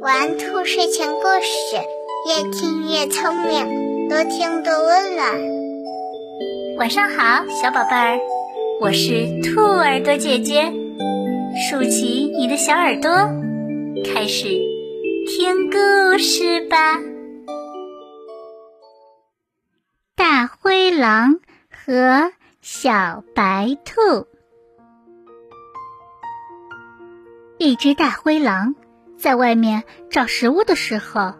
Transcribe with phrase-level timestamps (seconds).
[0.00, 1.76] 玩兔睡前故事，
[2.26, 5.38] 越听越聪明，多听多温暖。
[6.78, 8.18] 晚上好，小宝贝儿，
[8.80, 10.72] 我是兔耳朵姐姐，
[11.68, 13.10] 竖起你的小耳朵，
[14.04, 14.48] 开始
[15.26, 17.00] 听故事吧。
[20.16, 24.26] 大灰狼和小白兔，
[27.58, 28.74] 一只大灰狼。
[29.18, 31.34] 在外面找食物的时候，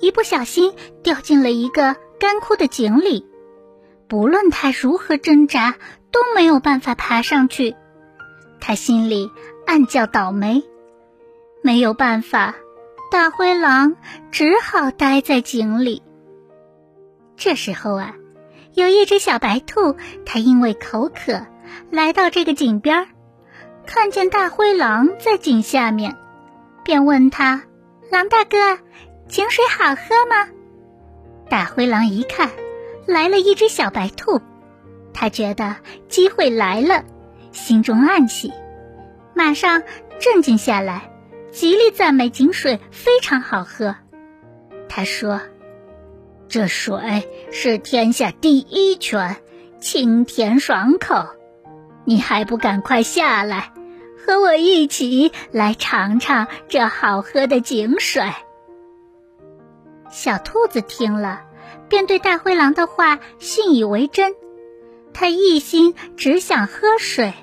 [0.00, 3.26] 一不小心掉进了一个干枯的井里。
[4.08, 5.76] 不论他如何挣扎，
[6.12, 7.74] 都没有办法爬上去。
[8.60, 9.30] 他心里
[9.66, 10.62] 暗叫倒霉。
[11.62, 12.54] 没有办法，
[13.10, 13.96] 大灰狼
[14.30, 16.02] 只好待在井里。
[17.36, 18.14] 这时候啊，
[18.74, 19.96] 有一只小白兔，
[20.26, 21.46] 它因为口渴，
[21.90, 23.06] 来到这个井边儿，
[23.86, 26.16] 看见大灰狼在井下面。
[26.84, 27.62] 便问他
[28.12, 28.58] ：“狼大哥，
[29.26, 30.50] 井水好喝吗？”
[31.48, 32.50] 大灰狼一看，
[33.06, 34.42] 来了一只小白兔，
[35.14, 35.76] 他觉得
[36.08, 37.04] 机会来了，
[37.52, 38.52] 心中暗喜，
[39.34, 39.82] 马上
[40.18, 41.10] 镇静下来，
[41.50, 43.96] 极力赞美井水非常好喝。
[44.88, 45.40] 他说
[46.48, 46.98] ：“这水
[47.50, 49.36] 是天下第一泉，
[49.80, 51.26] 清甜爽口，
[52.04, 53.70] 你还不赶快下来？”
[54.24, 58.22] 和我一起来尝尝这好喝的井水。
[60.10, 61.42] 小兔子听了，
[61.90, 64.34] 便对大灰狼的话信以为真。
[65.12, 67.34] 他一心只想喝水，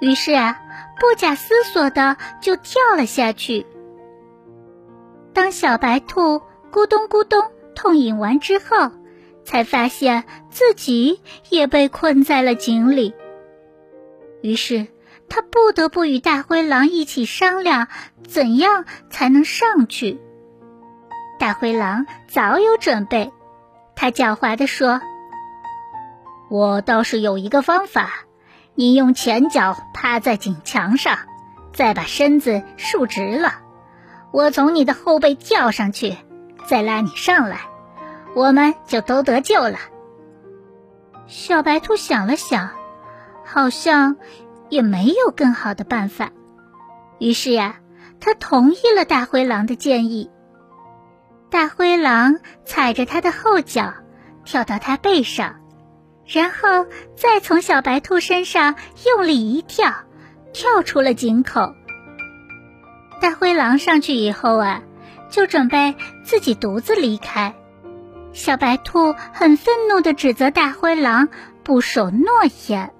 [0.00, 0.60] 于是啊，
[1.00, 3.66] 不假思索的就跳了下去。
[5.32, 8.92] 当小白兔咕咚咕咚痛饮完之后，
[9.42, 13.14] 才发现自己也被困在了井里。
[14.42, 14.86] 于是。
[15.28, 17.88] 他不得不与大灰狼一起商量，
[18.26, 20.20] 怎样才能上去。
[21.38, 23.32] 大灰狼早有准备，
[23.96, 25.00] 他狡猾地说
[26.48, 28.10] ：“我倒是有一个方法，
[28.74, 31.18] 你用前脚趴在井墙上，
[31.72, 33.54] 再把身子竖直了，
[34.30, 36.16] 我从你的后背跳上去，
[36.66, 37.62] 再拉你上来，
[38.34, 39.78] 我们就都得救了。”
[41.26, 42.70] 小白兔想了想，
[43.44, 44.16] 好像。
[44.74, 46.32] 也没有更好的办法，
[47.20, 47.76] 于是呀，
[48.18, 50.32] 他同意了大灰狼的建议。
[51.48, 53.94] 大灰狼踩着他的后脚，
[54.44, 55.60] 跳到他背上，
[56.26, 58.74] 然后再从小白兔身上
[59.06, 59.94] 用力一跳，
[60.52, 61.72] 跳出了井口。
[63.20, 64.82] 大灰狼上去以后啊，
[65.30, 67.54] 就准备自己独自离开。
[68.32, 71.28] 小白兔很愤怒的指责大灰狼
[71.62, 72.26] 不守诺
[72.66, 72.92] 言。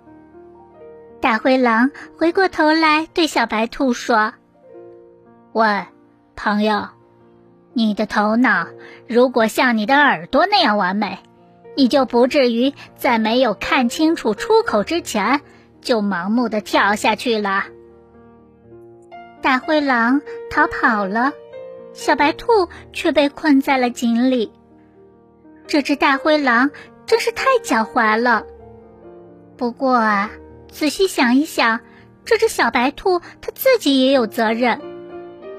[1.24, 4.34] 大灰狼回过头来对小白兔说
[5.54, 5.86] ：“喂，
[6.36, 6.88] 朋友，
[7.72, 8.66] 你的头脑
[9.08, 11.18] 如果像你的耳朵那样完美，
[11.78, 15.40] 你就不至于在没有看清楚出口之前
[15.80, 17.64] 就盲目的跳下去了。”
[19.40, 20.20] 大灰狼
[20.50, 21.32] 逃跑了，
[21.94, 24.52] 小白兔却被困在了井里。
[25.66, 26.70] 这只大灰狼
[27.06, 28.44] 真是太狡猾了。
[29.56, 30.30] 不过啊。
[30.74, 31.82] 仔细想一想，
[32.24, 34.80] 这只小白兔它自己也有责任。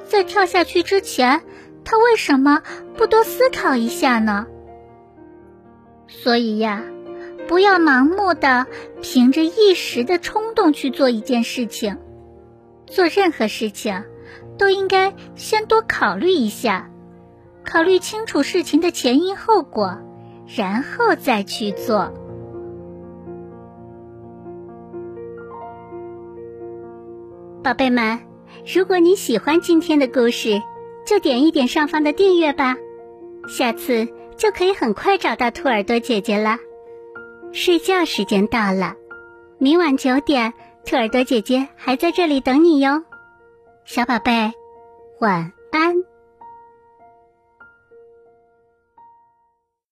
[0.03, 1.41] 在跳下去之前，
[1.85, 2.61] 它为什么
[2.97, 4.45] 不多思考一下呢？
[6.09, 6.83] 所以呀，
[7.47, 8.67] 不要盲目的
[9.01, 11.97] 凭着一时的冲动去做一件事情。
[12.85, 14.03] 做任何事情，
[14.57, 16.91] 都应该先多考虑一下，
[17.63, 19.97] 考虑清楚事情的前因后果，
[20.53, 22.13] 然后再去做。
[27.65, 28.19] 宝贝们，
[28.75, 30.61] 如果你喜欢今天的故事，
[31.03, 32.75] 就点一点上方的订阅吧，
[33.47, 36.59] 下次就可以很快找到兔耳朵姐姐了。
[37.53, 38.93] 睡觉时间到了，
[39.57, 40.53] 明晚九点，
[40.85, 43.03] 兔耳朵姐姐还在这里等你哟，
[43.83, 44.51] 小宝贝，
[45.19, 46.14] 晚安。